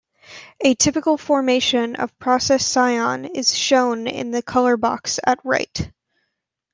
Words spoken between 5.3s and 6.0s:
right.